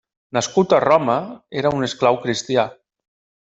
Nascut 0.37 0.73
a 0.77 0.79
Roma, 0.85 1.17
era 1.63 1.75
un 1.81 1.89
esclau 1.91 2.21
cristià. 2.27 2.69